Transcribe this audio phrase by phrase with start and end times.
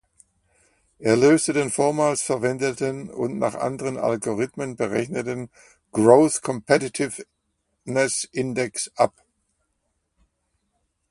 [0.97, 5.51] Er löste den vormals verwendeten und nach anderen Algorithmen berechneten
[5.91, 9.13] "„Growth Competitiveness Index“" ab.